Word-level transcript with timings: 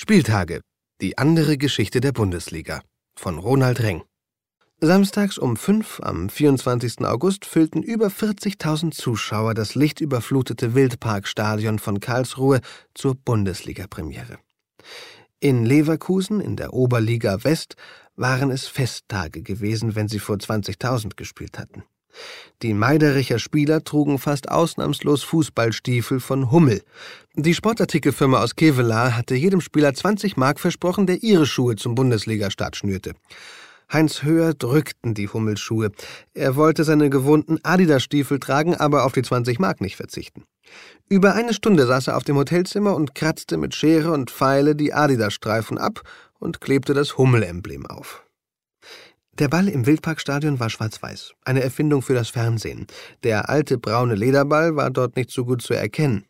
Spieltage. 0.00 0.60
Die 1.00 1.18
andere 1.18 1.58
Geschichte 1.58 2.00
der 2.00 2.12
Bundesliga. 2.12 2.82
Von 3.18 3.36
Ronald 3.36 3.80
Reng. 3.80 4.04
Samstags 4.80 5.38
um 5.38 5.56
5 5.56 5.98
am 6.04 6.28
24. 6.28 7.00
August 7.04 7.44
füllten 7.44 7.82
über 7.82 8.06
40.000 8.06 8.92
Zuschauer 8.92 9.54
das 9.54 9.74
lichtüberflutete 9.74 10.76
Wildparkstadion 10.76 11.80
von 11.80 11.98
Karlsruhe 11.98 12.60
zur 12.94 13.16
Bundesliga-Premiere. 13.16 14.38
In 15.40 15.66
Leverkusen 15.66 16.40
in 16.40 16.54
der 16.54 16.74
Oberliga 16.74 17.42
West 17.42 17.74
waren 18.14 18.52
es 18.52 18.68
Festtage 18.68 19.42
gewesen, 19.42 19.96
wenn 19.96 20.06
sie 20.06 20.20
vor 20.20 20.36
20.000 20.36 21.16
gespielt 21.16 21.58
hatten. 21.58 21.82
Die 22.62 22.74
Meidericher 22.74 23.38
Spieler 23.38 23.84
trugen 23.84 24.18
fast 24.18 24.50
ausnahmslos 24.50 25.22
Fußballstiefel 25.22 26.18
von 26.18 26.50
Hummel. 26.50 26.82
Die 27.34 27.54
Sportartikelfirma 27.54 28.42
aus 28.42 28.56
Kevelaar 28.56 29.16
hatte 29.16 29.36
jedem 29.36 29.60
Spieler 29.60 29.94
20 29.94 30.36
Mark 30.36 30.58
versprochen, 30.58 31.06
der 31.06 31.22
ihre 31.22 31.46
Schuhe 31.46 31.76
zum 31.76 31.94
Bundesligastart 31.94 32.74
schnürte. 32.76 33.12
Heinz 33.92 34.22
Höher 34.22 34.54
drückten 34.54 35.14
die 35.14 35.28
Hummelschuhe. 35.28 35.92
Er 36.34 36.56
wollte 36.56 36.84
seine 36.84 37.08
gewohnten 37.10 37.58
Adidas-Stiefel 37.62 38.38
tragen, 38.38 38.74
aber 38.74 39.04
auf 39.04 39.12
die 39.12 39.22
20 39.22 39.60
Mark 39.60 39.80
nicht 39.80 39.96
verzichten. 39.96 40.44
Über 41.08 41.34
eine 41.34 41.54
Stunde 41.54 41.86
saß 41.86 42.08
er 42.08 42.16
auf 42.16 42.24
dem 42.24 42.36
Hotelzimmer 42.36 42.94
und 42.94 43.14
kratzte 43.14 43.56
mit 43.56 43.74
Schere 43.74 44.12
und 44.12 44.30
Pfeile 44.30 44.76
die 44.76 44.92
Adidas-Streifen 44.92 45.78
ab 45.78 46.02
und 46.38 46.60
klebte 46.60 46.92
das 46.92 47.16
Hummel-Emblem 47.16 47.86
auf. 47.86 48.22
Der 49.38 49.48
Ball 49.48 49.68
im 49.68 49.86
Wildparkstadion 49.86 50.58
war 50.58 50.68
schwarz-weiß, 50.68 51.32
eine 51.44 51.62
Erfindung 51.62 52.02
für 52.02 52.14
das 52.14 52.28
Fernsehen. 52.28 52.88
Der 53.22 53.48
alte 53.48 53.78
braune 53.78 54.16
Lederball 54.16 54.74
war 54.74 54.90
dort 54.90 55.14
nicht 55.14 55.30
so 55.30 55.44
gut 55.44 55.62
zu 55.62 55.74
erkennen. 55.74 56.24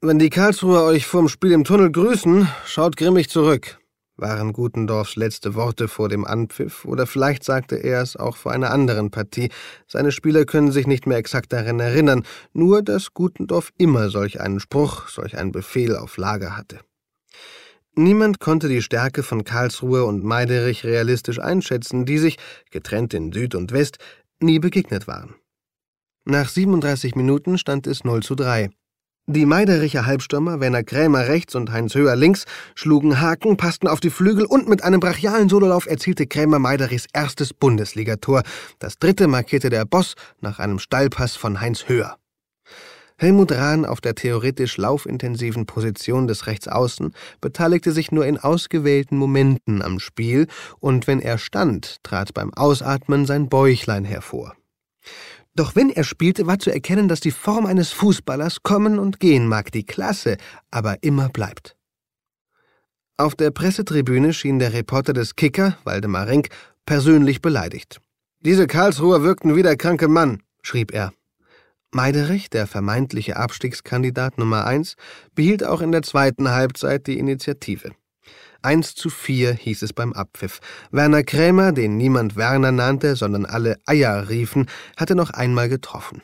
Wenn 0.00 0.18
die 0.18 0.30
Karlsruher 0.30 0.82
euch 0.82 1.06
vorm 1.06 1.28
Spiel 1.28 1.52
im 1.52 1.62
Tunnel 1.62 1.92
grüßen, 1.92 2.48
schaut 2.66 2.96
grimmig 2.96 3.30
zurück, 3.30 3.78
waren 4.16 4.52
Gutendorfs 4.52 5.14
letzte 5.14 5.54
Worte 5.54 5.86
vor 5.86 6.08
dem 6.08 6.24
Anpfiff, 6.24 6.84
oder 6.84 7.06
vielleicht 7.06 7.44
sagte 7.44 7.76
er 7.76 8.02
es 8.02 8.16
auch 8.16 8.36
vor 8.36 8.50
einer 8.50 8.72
anderen 8.72 9.12
Partie. 9.12 9.50
Seine 9.86 10.10
Spieler 10.10 10.44
können 10.44 10.72
sich 10.72 10.88
nicht 10.88 11.06
mehr 11.06 11.18
exakt 11.18 11.52
daran 11.52 11.78
erinnern, 11.78 12.24
nur 12.52 12.82
dass 12.82 13.14
Gutendorf 13.14 13.70
immer 13.78 14.10
solch 14.10 14.40
einen 14.40 14.58
Spruch, 14.58 15.08
solch 15.08 15.38
einen 15.38 15.52
Befehl 15.52 15.96
auf 15.96 16.16
Lager 16.16 16.56
hatte. 16.56 16.80
Niemand 17.98 18.38
konnte 18.38 18.68
die 18.68 18.80
Stärke 18.80 19.24
von 19.24 19.42
Karlsruhe 19.42 20.04
und 20.04 20.22
Meiderich 20.22 20.84
realistisch 20.84 21.40
einschätzen, 21.40 22.04
die 22.04 22.18
sich, 22.18 22.38
getrennt 22.70 23.12
in 23.12 23.32
Süd 23.32 23.56
und 23.56 23.72
West, 23.72 23.98
nie 24.38 24.60
begegnet 24.60 25.08
waren. 25.08 25.34
Nach 26.24 26.48
37 26.48 27.16
Minuten 27.16 27.58
stand 27.58 27.88
es 27.88 28.04
0 28.04 28.22
zu 28.22 28.36
3. 28.36 28.70
Die 29.26 29.46
Meidericher 29.46 30.06
Halbstürmer 30.06 30.60
Werner 30.60 30.84
Krämer 30.84 31.26
rechts 31.26 31.56
und 31.56 31.72
Heinz 31.72 31.96
Höher 31.96 32.14
links 32.14 32.44
schlugen 32.76 33.20
Haken, 33.20 33.56
passten 33.56 33.88
auf 33.88 33.98
die 33.98 34.10
Flügel 34.10 34.44
und 34.44 34.68
mit 34.68 34.84
einem 34.84 35.00
brachialen 35.00 35.48
Sololauf 35.48 35.86
erzielte 35.86 36.28
Krämer 36.28 36.60
Meiderichs 36.60 37.06
erstes 37.12 37.52
Bundesligator. 37.52 38.44
Das 38.78 39.00
dritte 39.00 39.26
markierte 39.26 39.70
der 39.70 39.84
Boss 39.84 40.14
nach 40.40 40.60
einem 40.60 40.78
Steilpass 40.78 41.34
von 41.34 41.60
Heinz 41.60 41.88
Höher. 41.88 42.16
Helmut 43.20 43.50
Rahn 43.50 43.84
auf 43.84 44.00
der 44.00 44.14
theoretisch 44.14 44.76
laufintensiven 44.76 45.66
Position 45.66 46.28
des 46.28 46.46
Rechtsaußen 46.46 47.12
beteiligte 47.40 47.90
sich 47.90 48.12
nur 48.12 48.24
in 48.24 48.38
ausgewählten 48.38 49.18
Momenten 49.18 49.82
am 49.82 49.98
Spiel, 49.98 50.46
und 50.78 51.08
wenn 51.08 51.20
er 51.20 51.36
stand, 51.36 51.96
trat 52.04 52.32
beim 52.32 52.54
Ausatmen 52.54 53.26
sein 53.26 53.48
Bäuchlein 53.48 54.04
hervor. 54.04 54.54
Doch 55.56 55.74
wenn 55.74 55.90
er 55.90 56.04
spielte, 56.04 56.46
war 56.46 56.60
zu 56.60 56.70
erkennen, 56.70 57.08
dass 57.08 57.18
die 57.18 57.32
Form 57.32 57.66
eines 57.66 57.90
Fußballers 57.90 58.62
kommen 58.62 59.00
und 59.00 59.18
gehen 59.18 59.48
mag, 59.48 59.72
die 59.72 59.84
Klasse 59.84 60.36
aber 60.70 61.02
immer 61.02 61.28
bleibt. 61.28 61.74
Auf 63.16 63.34
der 63.34 63.50
Pressetribüne 63.50 64.32
schien 64.32 64.60
der 64.60 64.72
Reporter 64.72 65.12
des 65.12 65.34
Kicker, 65.34 65.76
Waldemar 65.82 66.28
Renk, 66.28 66.50
persönlich 66.86 67.42
beleidigt. 67.42 68.00
Diese 68.38 68.68
Karlsruher 68.68 69.24
wirkten 69.24 69.56
wie 69.56 69.64
der 69.64 69.76
kranke 69.76 70.06
Mann, 70.06 70.44
schrieb 70.62 70.94
er. 70.94 71.12
Meiderich, 71.92 72.50
der 72.50 72.66
vermeintliche 72.66 73.36
Abstiegskandidat 73.36 74.36
Nummer 74.38 74.66
eins, 74.66 74.96
behielt 75.34 75.64
auch 75.64 75.80
in 75.80 75.92
der 75.92 76.02
zweiten 76.02 76.50
Halbzeit 76.50 77.06
die 77.06 77.18
Initiative. 77.18 77.92
1 78.62 78.94
zu 78.94 79.08
4 79.08 79.54
hieß 79.54 79.82
es 79.82 79.92
beim 79.92 80.12
Abpfiff. 80.12 80.60
Werner 80.90 81.22
Krämer, 81.22 81.72
den 81.72 81.96
niemand 81.96 82.36
Werner 82.36 82.72
nannte, 82.72 83.16
sondern 83.16 83.46
alle 83.46 83.78
Eier 83.86 84.28
riefen, 84.28 84.68
hatte 84.96 85.14
noch 85.14 85.30
einmal 85.30 85.68
getroffen. 85.68 86.22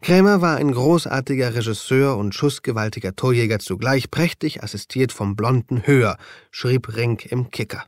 Krämer 0.00 0.40
war 0.40 0.56
ein 0.56 0.72
großartiger 0.72 1.54
Regisseur 1.54 2.16
und 2.16 2.34
schussgewaltiger 2.34 3.14
Torjäger 3.14 3.58
zugleich, 3.58 4.10
prächtig 4.10 4.62
assistiert 4.62 5.12
vom 5.12 5.36
blonden 5.36 5.86
Höher, 5.86 6.16
schrieb 6.50 6.96
Renk 6.96 7.26
im 7.26 7.50
Kicker. 7.50 7.84